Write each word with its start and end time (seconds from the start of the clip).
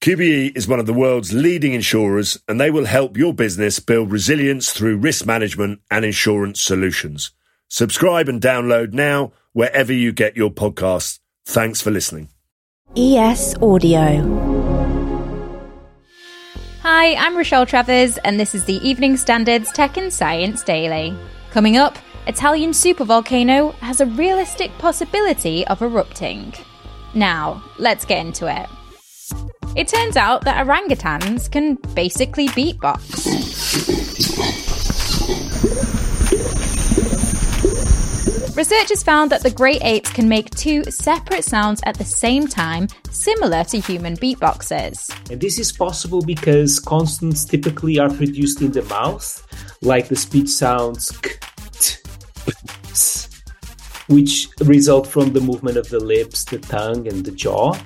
QBE 0.00 0.56
is 0.56 0.68
one 0.68 0.78
of 0.78 0.86
the 0.86 0.92
world's 0.92 1.32
leading 1.32 1.72
insurers 1.72 2.38
and 2.46 2.60
they 2.60 2.70
will 2.70 2.84
help 2.84 3.16
your 3.16 3.34
business 3.34 3.80
build 3.80 4.12
resilience 4.12 4.72
through 4.72 4.96
risk 4.96 5.26
management 5.26 5.80
and 5.90 6.04
insurance 6.04 6.62
solutions. 6.62 7.32
Subscribe 7.66 8.28
and 8.28 8.40
download 8.40 8.92
now 8.92 9.32
wherever 9.54 9.92
you 9.92 10.12
get 10.12 10.36
your 10.36 10.50
podcasts. 10.50 11.18
Thanks 11.46 11.80
for 11.80 11.90
listening. 11.90 12.28
ES 12.96 13.56
Audio. 13.60 14.22
Hi, 16.82 17.14
I'm 17.16 17.36
Rochelle 17.36 17.66
Travers, 17.66 18.18
and 18.18 18.38
this 18.38 18.54
is 18.54 18.64
the 18.66 18.76
Evening 18.88 19.16
Standards 19.16 19.72
Tech 19.72 19.96
and 19.96 20.12
Science 20.12 20.62
Daily. 20.62 21.12
Coming 21.50 21.76
up, 21.76 21.98
Italian 22.28 22.70
supervolcano 22.70 23.74
has 23.80 24.00
a 24.00 24.06
realistic 24.06 24.70
possibility 24.78 25.66
of 25.66 25.82
erupting. 25.82 26.54
Now, 27.14 27.64
let's 27.78 28.04
get 28.04 28.24
into 28.24 28.46
it. 28.46 28.68
It 29.78 29.86
turns 29.86 30.16
out 30.16 30.44
that 30.44 30.66
orangutans 30.66 31.48
can 31.48 31.76
basically 31.94 32.48
beatbox. 32.48 32.98
Researchers 38.56 39.04
found 39.04 39.30
that 39.30 39.44
the 39.44 39.52
great 39.52 39.80
apes 39.84 40.10
can 40.10 40.28
make 40.28 40.50
two 40.50 40.82
separate 40.90 41.44
sounds 41.44 41.80
at 41.84 41.96
the 41.96 42.04
same 42.04 42.48
time, 42.48 42.88
similar 43.12 43.62
to 43.70 43.78
human 43.78 44.16
beatboxers. 44.16 45.14
And 45.30 45.40
this 45.40 45.60
is 45.60 45.70
possible 45.70 46.22
because 46.22 46.80
consonants 46.80 47.44
typically 47.44 48.00
are 48.00 48.10
produced 48.10 48.60
in 48.60 48.72
the 48.72 48.82
mouth, 48.82 49.46
like 49.80 50.08
the 50.08 50.16
speech 50.16 50.48
sounds 50.48 51.12
k, 51.18 51.30
t, 51.78 51.94
p, 52.46 52.52
s, 52.90 53.28
which 54.08 54.48
result 54.58 55.06
from 55.06 55.32
the 55.34 55.40
movement 55.40 55.76
of 55.76 55.88
the 55.88 56.00
lips, 56.00 56.46
the 56.46 56.58
tongue, 56.58 57.06
and 57.06 57.24
the 57.24 57.30
jaw. 57.30 57.76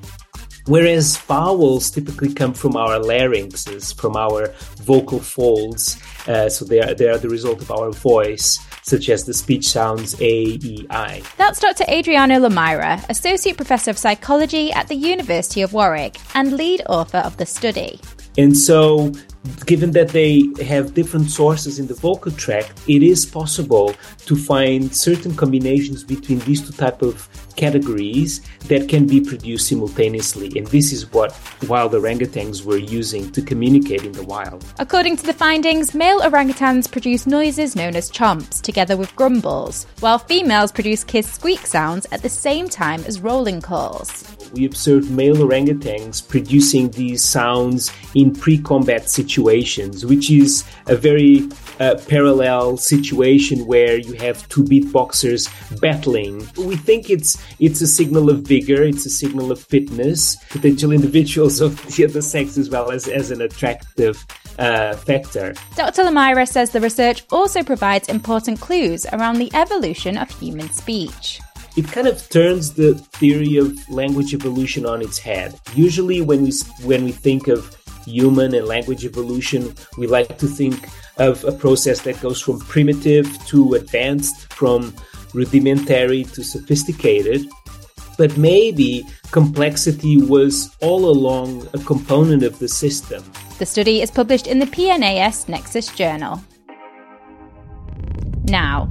Whereas 0.66 1.16
vowels 1.16 1.90
typically 1.90 2.32
come 2.32 2.54
from 2.54 2.76
our 2.76 2.98
larynxes, 2.98 3.92
from 3.92 4.16
our 4.16 4.48
vocal 4.76 5.18
folds, 5.18 6.00
uh, 6.28 6.48
so 6.48 6.64
they 6.64 6.80
are, 6.80 6.94
they 6.94 7.08
are 7.08 7.18
the 7.18 7.28
result 7.28 7.60
of 7.60 7.70
our 7.70 7.90
voice 7.90 8.58
such 8.82 9.08
as 9.08 9.24
the 9.24 9.34
speech 9.34 9.68
sounds 9.68 10.20
A, 10.20 10.42
E, 10.44 10.86
I. 10.90 11.22
That's 11.36 11.60
Dr. 11.60 11.84
Adriano 11.88 12.38
Lameira, 12.40 13.04
Associate 13.08 13.56
Professor 13.56 13.90
of 13.90 13.98
Psychology 13.98 14.72
at 14.72 14.88
the 14.88 14.96
University 14.96 15.62
of 15.62 15.72
Warwick 15.72 16.18
and 16.34 16.52
lead 16.52 16.82
author 16.88 17.18
of 17.18 17.36
the 17.36 17.46
study. 17.46 18.00
And 18.36 18.56
so, 18.56 19.12
given 19.66 19.90
that 19.92 20.08
they 20.08 20.48
have 20.64 20.94
different 20.94 21.30
sources 21.30 21.78
in 21.78 21.86
the 21.86 21.94
vocal 21.94 22.32
tract, 22.32 22.72
it 22.88 23.02
is 23.02 23.26
possible 23.26 23.94
to 24.26 24.36
find 24.36 24.94
certain 24.94 25.34
combinations 25.34 26.04
between 26.04 26.38
these 26.40 26.64
two 26.64 26.72
type 26.72 27.02
of 27.02 27.28
categories 27.56 28.40
that 28.68 28.88
can 28.88 29.06
be 29.06 29.20
produced 29.20 29.68
simultaneously. 29.68 30.52
And 30.56 30.66
this 30.68 30.92
is 30.92 31.12
what 31.12 31.38
wild 31.68 31.92
orangutans 31.92 32.64
were 32.64 32.78
using 32.78 33.30
to 33.32 33.42
communicate 33.42 34.04
in 34.04 34.12
the 34.12 34.24
wild. 34.24 34.64
According 34.78 35.16
to 35.18 35.26
the 35.26 35.32
findings, 35.32 35.94
male 35.94 36.20
orangutans 36.20 36.90
produce 36.90 37.26
noises 37.26 37.76
known 37.76 37.96
as 37.96 38.10
chomps 38.10 38.60
together 38.60 38.96
with 38.96 39.14
grumbles, 39.16 39.86
while 40.00 40.18
females 40.18 40.72
produce 40.72 41.04
kiss 41.04 41.30
squeak 41.30 41.66
sounds 41.66 42.06
at 42.12 42.22
the 42.22 42.28
same 42.28 42.68
time 42.68 43.02
as 43.06 43.20
rolling 43.20 43.60
calls. 43.60 44.24
We 44.52 44.66
observed 44.66 45.10
male 45.10 45.36
orangutans 45.36 46.26
producing 46.26 46.90
these 46.90 47.22
sounds 47.22 47.92
in 48.14 48.34
pre-combat 48.34 49.08
situations, 49.08 49.31
which 50.04 50.30
is 50.30 50.64
a 50.86 50.96
very 50.96 51.48
uh, 51.80 51.96
parallel 52.08 52.76
situation 52.76 53.66
where 53.66 53.98
you 53.98 54.14
have 54.14 54.48
two 54.48 54.64
beatboxers 54.64 55.48
battling. 55.80 56.46
We 56.56 56.76
think 56.76 57.10
it's 57.10 57.42
it's 57.58 57.80
a 57.80 57.86
signal 57.86 58.30
of 58.30 58.42
vigor, 58.42 58.82
it's 58.82 59.06
a 59.06 59.10
signal 59.10 59.50
of 59.50 59.60
fitness, 59.60 60.36
potential 60.50 60.92
individuals 60.92 61.60
of 61.60 61.80
the 61.94 62.04
other 62.04 62.22
sex 62.22 62.58
as 62.58 62.70
well 62.70 62.90
as, 62.90 63.08
as 63.08 63.30
an 63.30 63.40
attractive 63.40 64.24
uh, 64.58 64.94
factor. 64.94 65.54
Dr. 65.76 66.02
Lameira 66.02 66.48
says 66.48 66.70
the 66.70 66.80
research 66.80 67.24
also 67.30 67.62
provides 67.62 68.08
important 68.08 68.60
clues 68.60 69.06
around 69.12 69.38
the 69.38 69.50
evolution 69.54 70.18
of 70.18 70.30
human 70.30 70.70
speech 70.70 71.40
it 71.76 71.90
kind 71.90 72.06
of 72.06 72.28
turns 72.28 72.74
the 72.74 72.94
theory 72.94 73.56
of 73.56 73.88
language 73.88 74.34
evolution 74.34 74.84
on 74.84 75.00
its 75.00 75.18
head. 75.18 75.58
Usually, 75.74 76.20
when 76.20 76.42
we 76.42 76.52
when 76.82 77.04
we 77.04 77.12
think 77.12 77.48
of 77.48 77.76
human 78.04 78.54
and 78.54 78.66
language 78.66 79.04
evolution, 79.04 79.74
we 79.98 80.06
like 80.06 80.38
to 80.38 80.46
think 80.46 80.88
of 81.18 81.44
a 81.44 81.52
process 81.52 82.00
that 82.02 82.20
goes 82.20 82.40
from 82.40 82.58
primitive 82.60 83.26
to 83.46 83.74
advanced, 83.74 84.52
from 84.52 84.94
rudimentary 85.34 86.24
to 86.24 86.42
sophisticated. 86.42 87.46
But 88.18 88.36
maybe 88.36 89.04
complexity 89.30 90.16
was 90.18 90.74
all 90.80 91.10
along 91.10 91.66
a 91.72 91.78
component 91.78 92.42
of 92.42 92.58
the 92.58 92.68
system. 92.68 93.24
The 93.58 93.66
study 93.66 94.02
is 94.02 94.10
published 94.10 94.46
in 94.46 94.58
the 94.58 94.66
PNAS 94.66 95.48
Nexus 95.48 95.88
Journal. 95.88 96.42
Now, 98.44 98.90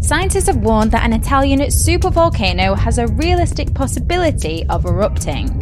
scientists 0.00 0.46
have 0.46 0.58
warned 0.58 0.92
that 0.92 1.04
an 1.04 1.12
Italian 1.12 1.60
supervolcano 1.60 2.78
has 2.78 2.98
a 2.98 3.08
realistic 3.08 3.74
possibility 3.74 4.64
of 4.68 4.84
erupting. 4.84 5.60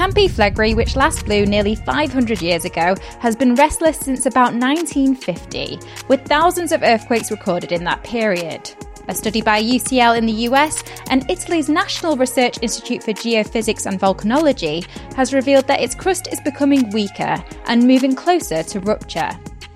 Campi 0.00 0.28
Flegrei, 0.28 0.74
which 0.74 0.96
last 0.96 1.26
blew 1.26 1.44
nearly 1.44 1.74
500 1.74 2.40
years 2.40 2.64
ago, 2.64 2.94
has 3.18 3.36
been 3.36 3.54
restless 3.54 3.98
since 3.98 4.24
about 4.24 4.54
1950, 4.54 5.78
with 6.08 6.24
thousands 6.24 6.72
of 6.72 6.82
earthquakes 6.82 7.30
recorded 7.30 7.70
in 7.70 7.84
that 7.84 8.02
period. 8.02 8.70
A 9.08 9.14
study 9.14 9.42
by 9.42 9.62
UCL 9.62 10.16
in 10.16 10.24
the 10.24 10.48
US 10.48 10.82
and 11.10 11.30
Italy's 11.30 11.68
National 11.68 12.16
Research 12.16 12.56
Institute 12.62 13.02
for 13.02 13.12
Geophysics 13.12 13.84
and 13.84 14.00
Volcanology 14.00 14.86
has 15.16 15.34
revealed 15.34 15.66
that 15.66 15.82
its 15.82 15.94
crust 15.94 16.28
is 16.32 16.40
becoming 16.40 16.88
weaker 16.92 17.36
and 17.66 17.86
moving 17.86 18.14
closer 18.14 18.62
to 18.62 18.80
rupture. 18.80 19.30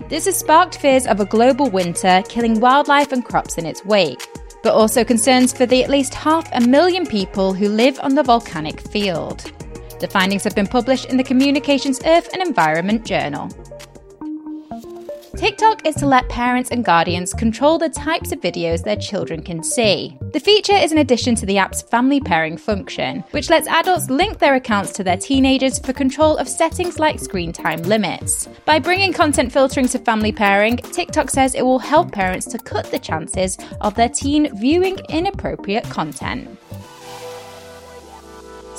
This 0.09 0.25
has 0.25 0.39
sparked 0.39 0.79
fears 0.79 1.07
of 1.07 1.21
a 1.21 1.27
global 1.27 1.69
winter, 1.69 2.23
killing 2.31 2.61
wildlife 2.61 3.13
and 3.13 3.23
crops 3.27 3.59
in 3.59 3.67
its 3.67 3.85
wake, 3.85 4.27
but 4.63 4.73
also 4.73 5.05
concerns 5.05 5.53
for 5.53 5.67
the 5.67 5.85
at 5.85 5.91
least 5.91 6.15
half 6.15 6.49
a 6.55 6.63
million 6.63 7.05
people 7.05 7.53
who 7.53 7.69
live 7.69 8.01
on 8.01 8.15
the 8.15 8.23
volcanic 8.23 8.81
field. 8.81 9.53
The 10.05 10.11
findings 10.11 10.45
have 10.45 10.55
been 10.55 10.67
published 10.67 11.07
in 11.07 11.17
the 11.17 11.25
Communications 11.25 11.99
Earth 12.05 12.29
and 12.35 12.43
Environment 12.47 13.07
Journal. 13.07 13.49
TikTok 15.35 15.87
is 15.87 15.95
to 15.95 16.07
let 16.07 16.29
parents 16.29 16.71
and 16.71 16.85
guardians 16.85 17.33
control 17.33 17.79
the 17.79 17.89
types 17.89 18.31
of 18.31 18.43
videos 18.43 18.85
their 18.85 18.97
children 18.97 19.43
can 19.43 19.63
see. 19.63 20.19
The 20.35 20.41
feature 20.41 20.75
is 20.75 20.93
an 20.93 20.99
addition 20.99 21.35
to 21.37 21.47
the 21.47 21.57
app's 21.57 21.81
family 21.81 22.21
pairing 22.21 22.59
function, 22.59 23.25
which 23.31 23.49
lets 23.49 23.67
adults 23.67 24.11
link 24.11 24.41
their 24.41 24.57
accounts 24.57 24.93
to 24.93 25.05
their 25.05 25.17
teenagers 25.17 25.79
for 25.79 25.95
control 25.95 26.37
of 26.37 26.51
settings 26.51 26.99
like 26.99 27.19
screen 27.19 27.51
time 27.51 27.81
limits. 27.85 28.47
By 28.67 28.81
bringing 28.81 29.15
content 29.15 29.53
filtering 29.53 29.89
to 29.89 29.99
family 29.99 30.33
pairing, 30.33 30.77
TikTok 30.77 31.31
says 31.31 31.55
it 31.55 31.63
will 31.65 31.79
help 31.79 32.13
parents 32.13 32.45
to 32.49 32.59
cut 32.59 32.91
the 32.91 32.99
chances 32.99 33.57
of 33.81 33.95
their 33.95 34.11
teen 34.11 34.55
viewing 34.55 34.99
inappropriate 35.09 35.85
content. 35.85 36.59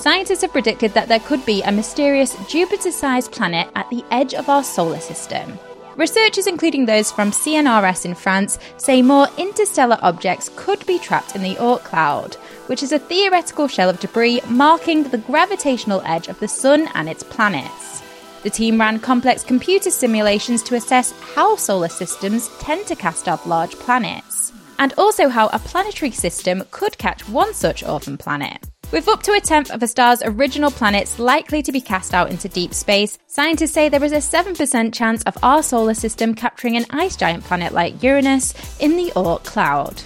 Scientists 0.06 0.42
have 0.42 0.52
predicted 0.52 0.94
that 0.94 1.08
there 1.08 1.20
could 1.22 1.44
be 1.48 1.64
a 1.64 1.72
mysterious 1.72 2.38
Jupiter 2.48 2.92
sized 2.92 3.32
planet 3.32 3.68
at 3.74 3.90
the 3.90 4.06
edge 4.12 4.36
of 4.36 4.48
our 4.50 4.64
solar 4.64 5.00
system. 5.00 5.58
Researchers, 5.96 6.46
including 6.46 6.86
those 6.86 7.12
from 7.12 7.32
CNRS 7.32 8.06
in 8.06 8.14
France, 8.14 8.60
say 8.78 9.02
more 9.02 9.28
interstellar 9.40 9.98
objects 10.04 10.52
could 10.56 10.86
be 10.86 11.00
trapped 11.00 11.36
in 11.36 11.42
the 11.42 11.56
Oort 11.56 11.84
cloud, 11.86 12.36
which 12.68 12.84
is 12.84 12.92
a 12.92 13.00
theoretical 13.00 13.68
shell 13.68 13.90
of 13.90 14.00
debris 14.00 14.42
marking 14.48 15.02
the 15.06 15.18
gravitational 15.18 16.04
edge 16.06 16.28
of 16.28 16.40
the 16.40 16.48
Sun 16.48 16.88
and 16.94 17.10
its 17.10 17.24
planets. 17.24 18.04
The 18.44 18.52
team 18.52 18.80
ran 18.80 19.00
complex 19.00 19.44
computer 19.44 19.90
simulations 19.90 20.62
to 20.64 20.76
assess 20.76 21.20
how 21.34 21.56
solar 21.56 21.90
systems 21.90 22.50
tend 22.60 22.86
to 22.86 22.96
cast 22.96 23.28
off 23.28 23.48
large 23.48 23.74
planets, 23.80 24.54
and 24.78 24.94
also 25.00 25.30
how 25.30 25.48
a 25.48 25.58
planetary 25.58 26.12
system 26.12 26.64
could 26.70 26.96
catch 27.00 27.28
one 27.28 27.56
such 27.56 27.84
orphan 27.84 28.20
planet. 28.20 28.70
With 28.92 29.08
up 29.08 29.24
to 29.24 29.34
a 29.34 29.42
tenth 29.42 29.72
of 29.72 29.82
a 29.82 29.88
star's 29.88 30.22
original 30.24 30.70
planets 30.72 31.20
likely 31.20 31.62
to 31.64 31.72
be 31.72 31.82
cast 31.82 32.14
out 32.14 32.30
into 32.30 32.48
deep 32.48 32.74
space, 32.74 33.18
scientists 33.28 33.72
say 33.72 33.90
there 33.90 34.04
is 34.04 34.12
a 34.12 34.18
7% 34.18 34.94
chance 34.94 35.24
of 35.24 35.38
our 35.44 35.64
solar 35.64 35.96
system 35.96 36.36
capturing 36.36 36.78
an 36.78 36.86
ice 36.92 37.16
giant 37.16 37.44
planet 37.44 37.74
like 37.74 38.02
Uranus 38.04 38.54
in 38.80 38.96
the 38.96 39.12
Oort 39.16 39.44
cloud. 39.44 40.02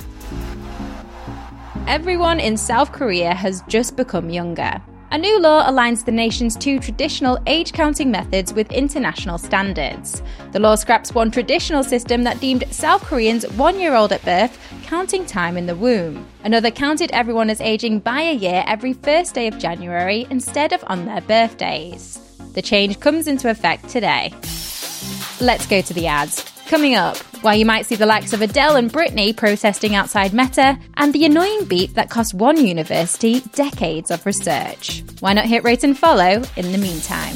Everyone 1.88 2.40
in 2.40 2.56
South 2.56 2.92
Korea 2.92 3.34
has 3.34 3.62
just 3.68 3.96
become 3.96 4.30
younger. 4.30 4.82
A 5.12 5.18
new 5.18 5.40
law 5.40 5.68
aligns 5.68 6.06
the 6.06 6.12
nation's 6.12 6.56
two 6.56 6.80
traditional 6.80 7.40
age 7.48 7.74
counting 7.74 8.12
methods 8.12 8.54
with 8.54 8.72
international 8.72 9.40
standards. 9.40 10.22
The 10.52 10.60
law 10.60 10.76
scraps 10.76 11.16
one 11.16 11.32
traditional 11.32 11.84
system 11.84 12.24
that 12.26 12.40
deemed 12.40 12.64
South 12.70 13.02
Koreans 13.04 13.44
one 13.54 13.80
year 13.80 13.96
old 13.96 14.12
at 14.12 14.24
birth 14.24 14.58
counting 14.90 15.24
time 15.24 15.56
in 15.56 15.68
the 15.68 15.76
womb. 15.76 16.26
Another 16.44 16.72
counted 16.72 17.12
everyone 17.12 17.52
as 17.52 17.62
aging 17.62 18.00
by 18.00 18.22
a 18.22 18.34
year 18.34 18.64
every 18.66 18.94
first 18.94 19.36
day 19.36 19.46
of 19.46 19.60
January 19.60 20.26
instead 20.32 20.74
of 20.74 20.84
on 20.88 21.06
their 21.06 21.22
birthdays. 21.22 22.18
The 22.56 22.64
change 22.64 23.00
comes 23.00 23.28
into 23.28 23.52
effect 23.52 23.88
today. 23.88 24.34
Let's 25.40 25.68
go 25.68 25.82
to 25.82 25.94
the 25.94 26.08
ads. 26.08 26.44
Coming 26.66 26.96
up, 26.96 27.18
while 27.44 27.56
you 27.56 27.68
might 27.68 27.86
see 27.86 27.98
the 27.98 28.08
likes 28.08 28.34
of 28.34 28.42
Adele 28.42 28.78
and 28.78 28.92
Britney 28.92 29.38
protesting 29.38 29.94
outside 29.94 30.34
Meta, 30.34 30.80
and 30.98 31.14
the 31.14 31.26
annoying 31.26 31.66
beep 31.66 31.94
that 31.94 32.10
cost 32.10 32.34
one 32.34 32.58
university 32.66 33.42
decades 33.54 34.10
of 34.10 34.26
research. 34.26 35.04
Why 35.20 35.34
not 35.34 35.46
hit 35.46 35.64
rate 35.64 35.84
and 35.84 35.96
follow 35.96 36.42
in 36.56 36.72
the 36.72 36.80
meantime? 36.80 37.36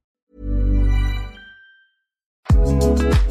people 2.81 2.95
today. 2.97 3.30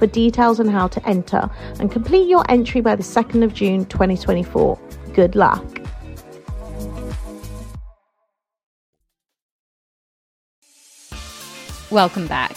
for 0.00 0.06
details 0.08 0.58
on 0.58 0.66
how 0.66 0.88
to 0.88 1.08
enter 1.08 1.48
and 1.78 1.92
complete 1.92 2.28
your 2.28 2.44
entry 2.50 2.80
by 2.80 2.96
the 2.96 3.02
2nd 3.04 3.44
of 3.44 3.54
June 3.54 3.84
2024. 3.84 4.76
Good 5.12 5.36
luck. 5.36 5.64
Welcome 11.90 12.26
back. 12.26 12.56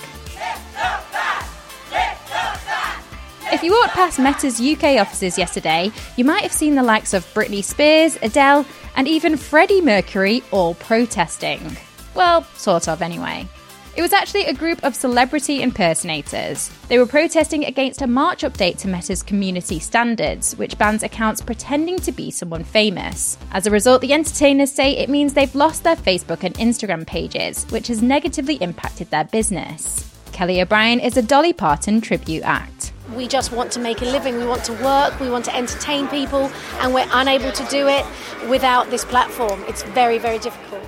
If 3.51 3.62
you 3.62 3.72
walked 3.72 3.94
past 3.94 4.19
Meta's 4.19 4.60
UK 4.60 5.00
offices 5.00 5.38
yesterday, 5.38 5.92
you 6.18 6.25
might 6.25 6.42
have 6.42 6.51
seen 6.51 6.75
the 6.75 6.84
likes 6.84 7.13
of 7.13 7.24
Britney 7.34 7.63
Spears, 7.63 8.18
Adele, 8.22 8.66
and 8.95 9.07
even 9.07 9.38
Freddie 9.38 9.81
Mercury 9.81 10.44
all 10.51 10.75
protesting. 10.75 11.78
Well, 12.16 12.44
sort 12.56 12.88
of, 12.88 13.01
anyway. 13.01 13.48
It 13.95 14.01
was 14.01 14.12
actually 14.12 14.45
a 14.45 14.56
group 14.56 14.84
of 14.84 14.95
celebrity 14.95 15.62
impersonators. 15.62 16.72
They 16.88 16.98
were 16.98 17.06
protesting 17.06 17.66
against 17.66 18.01
a 18.01 18.07
March 18.07 18.42
update 18.42 18.80
to 18.80 18.88
Meta's 18.88 19.22
community 19.22 19.78
standards, 19.78 20.57
which 20.57 20.80
bans 20.80 21.04
accounts 21.04 21.42
pretending 21.42 22.00
to 22.00 22.12
be 22.12 22.31
someone 22.31 22.63
famous. 22.63 23.38
As 23.51 23.68
a 23.68 23.72
result, 23.72 24.01
the 24.01 24.13
entertainers 24.13 24.72
say 24.72 24.98
it 24.98 25.12
means 25.12 25.36
they've 25.36 25.54
lost 25.54 25.84
their 25.84 25.95
Facebook 25.95 26.44
and 26.44 26.56
Instagram 26.56 27.06
pages, 27.06 27.66
which 27.66 27.88
has 27.88 28.01
negatively 28.01 28.56
impacted 28.56 29.12
their 29.12 29.25
business. 29.25 30.10
Kelly 30.31 30.60
O'Brien 30.60 31.00
is 31.00 31.16
a 31.16 31.22
Dolly 31.22 31.54
Parton 31.54 32.01
tribute 32.01 32.42
act. 32.42 32.94
We 33.16 33.28
just 33.28 33.51
want 33.51 33.72
to 33.74 33.80
make 33.80 34.01
a 34.01 34.06
living, 34.06 34.38
we 34.38 34.48
want 34.48 34.63
to 34.63 34.74
work, 34.84 35.19
we 35.19 35.30
want 35.30 35.45
to 35.45 35.56
entertain 35.56 36.07
people, 36.07 36.50
and 36.80 36.95
we're 36.95 37.07
unable 37.12 37.51
to 37.51 37.66
do 37.66 37.88
it 37.88 38.04
without 38.50 38.90
this 38.90 39.06
platform. 39.06 39.63
It's 39.68 39.84
very, 39.84 40.18
very 40.18 40.40
difficult. 40.40 40.84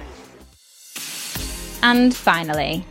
And 1.84 2.16
finally, 2.16 2.84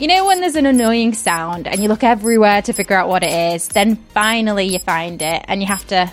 you 0.00 0.06
know 0.06 0.24
when 0.24 0.40
there's 0.40 0.56
an 0.56 0.64
annoying 0.64 1.12
sound 1.12 1.68
and 1.68 1.82
you 1.82 1.88
look 1.88 2.02
everywhere 2.02 2.62
to 2.62 2.72
figure 2.72 2.96
out 2.96 3.10
what 3.10 3.22
it 3.22 3.54
is, 3.54 3.68
then 3.68 3.96
finally 4.14 4.64
you 4.64 4.78
find 4.78 5.20
it 5.20 5.44
and 5.46 5.60
you 5.60 5.66
have 5.66 5.86
to. 5.88 6.10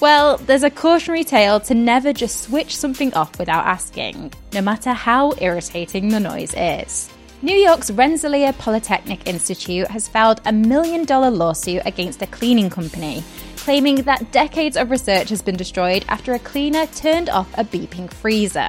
Well, 0.00 0.36
there's 0.36 0.64
a 0.64 0.70
cautionary 0.70 1.24
tale 1.24 1.58
to 1.60 1.74
never 1.74 2.12
just 2.12 2.42
switch 2.42 2.76
something 2.76 3.14
off 3.14 3.38
without 3.38 3.64
asking, 3.64 4.34
no 4.52 4.60
matter 4.60 4.92
how 4.92 5.32
irritating 5.40 6.10
the 6.10 6.20
noise 6.20 6.52
is. 6.54 7.10
New 7.40 7.56
York's 7.56 7.90
Rensselaer 7.90 8.52
Polytechnic 8.52 9.26
Institute 9.26 9.88
has 9.88 10.08
filed 10.08 10.42
a 10.44 10.52
million 10.52 11.06
dollar 11.06 11.30
lawsuit 11.30 11.80
against 11.86 12.20
a 12.20 12.26
cleaning 12.26 12.68
company, 12.68 13.24
claiming 13.56 14.02
that 14.02 14.30
decades 14.30 14.76
of 14.76 14.90
research 14.90 15.30
has 15.30 15.40
been 15.40 15.56
destroyed 15.56 16.04
after 16.08 16.34
a 16.34 16.38
cleaner 16.38 16.84
turned 16.86 17.30
off 17.30 17.50
a 17.56 17.64
beeping 17.64 18.12
freezer. 18.12 18.68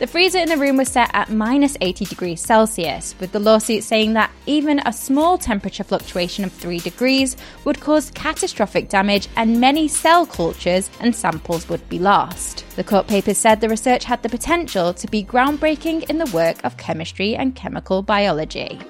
The 0.00 0.06
freezer 0.06 0.38
in 0.38 0.48
the 0.48 0.56
room 0.56 0.78
was 0.78 0.88
set 0.88 1.10
at 1.12 1.28
minus 1.28 1.76
80 1.82 2.06
degrees 2.06 2.40
Celsius, 2.40 3.14
with 3.20 3.32
the 3.32 3.38
lawsuit 3.38 3.84
saying 3.84 4.14
that 4.14 4.30
even 4.46 4.80
a 4.86 4.94
small 4.94 5.36
temperature 5.36 5.84
fluctuation 5.84 6.42
of 6.42 6.54
3 6.54 6.78
degrees 6.78 7.36
would 7.66 7.80
cause 7.80 8.10
catastrophic 8.12 8.88
damage 8.88 9.28
and 9.36 9.60
many 9.60 9.88
cell 9.88 10.24
cultures 10.24 10.88
and 11.00 11.14
samples 11.14 11.68
would 11.68 11.86
be 11.90 11.98
lost. 11.98 12.64
The 12.76 12.82
court 12.82 13.08
papers 13.08 13.36
said 13.36 13.60
the 13.60 13.68
research 13.68 14.04
had 14.04 14.22
the 14.22 14.30
potential 14.30 14.94
to 14.94 15.06
be 15.06 15.22
groundbreaking 15.22 16.08
in 16.08 16.16
the 16.16 16.30
work 16.32 16.64
of 16.64 16.78
chemistry 16.78 17.36
and 17.36 17.54
chemical 17.54 18.00
biology. 18.00 18.80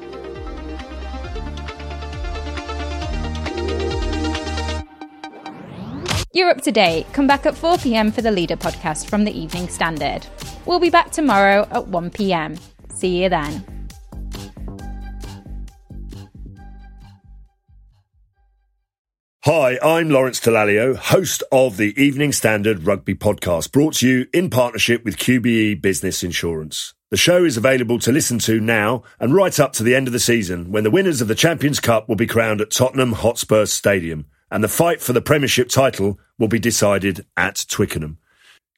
You're 6.33 6.51
up 6.51 6.61
to 6.61 6.71
date. 6.71 7.13
Come 7.13 7.27
back 7.27 7.47
at 7.47 7.57
4 7.57 7.79
pm 7.79 8.13
for 8.13 8.23
the 8.23 8.31
Leader 8.31 8.55
podcast 8.55 9.09
from 9.09 9.25
the 9.25 9.37
Evening 9.37 9.67
Standard. 9.67 10.25
We'll 10.67 10.81
be 10.81 10.91
back 10.91 11.11
tomorrow 11.11 11.67
at 11.71 11.89
1 11.89 12.11
pm. 12.11 12.57
See 12.95 13.23
you 13.23 13.29
then. 13.29 13.65
Hi, 19.45 19.79
I'm 19.83 20.11
Lawrence 20.11 20.39
Dallaglio, 20.39 20.95
host 20.95 21.43
of 21.51 21.79
the 21.79 21.99
Evening 22.01 22.31
Standard 22.31 22.85
Rugby 22.87 23.15
Podcast, 23.15 23.73
brought 23.73 23.95
to 23.95 24.07
you 24.07 24.27
in 24.35 24.51
partnership 24.51 25.03
with 25.03 25.17
QBE 25.17 25.81
Business 25.81 26.23
Insurance. 26.23 26.93
The 27.11 27.17
show 27.17 27.45
is 27.45 27.57
available 27.57 27.99
to 28.01 28.13
listen 28.13 28.39
to 28.41 28.61
now 28.61 29.03
and 29.19 29.35
right 29.35 29.59
up 29.59 29.73
to 29.73 29.83
the 29.83 29.95
end 29.95 30.09
of 30.09 30.13
the 30.13 30.21
season 30.21 30.71
when 30.71 30.85
the 30.85 30.91
winners 30.91 31.23
of 31.23 31.29
the 31.29 31.35
Champions 31.35 31.81
Cup 31.81 32.07
will 32.07 32.17
be 32.17 32.27
crowned 32.27 32.61
at 32.61 32.71
Tottenham 32.71 33.13
Hotspur 33.13 33.65
Stadium 33.65 34.27
and 34.51 34.63
the 34.63 34.69
fight 34.69 35.01
for 35.01 35.15
the 35.15 35.23
Premiership 35.23 35.71
title 35.71 36.21
will 36.39 36.49
be 36.49 36.59
decided 36.59 37.25
at 37.35 37.65
Twickenham. 37.67 38.19